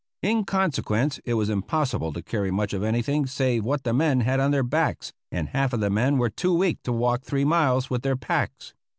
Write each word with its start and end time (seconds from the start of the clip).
In 0.23 0.45
consequence 0.45 1.19
it 1.25 1.35
was 1.35 1.51
impossible 1.51 2.11
to 2.13 2.23
carry 2.23 2.49
much 2.49 2.73
of 2.73 2.81
anything 2.81 3.27
save 3.27 3.63
what 3.63 3.83
the 3.83 3.93
men 3.93 4.21
had 4.21 4.39
on 4.39 4.49
their 4.49 4.63
backs, 4.63 5.13
and 5.31 5.49
half 5.49 5.73
of 5.73 5.79
the 5.79 5.91
men 5.91 6.17
were 6.17 6.31
too 6.31 6.57
weak 6.57 6.81
to 6.85 6.91
walk 6.91 7.21
three 7.21 7.45
miles 7.45 7.91
with 7.91 8.01
their 8.01 8.15
packs. 8.17 8.73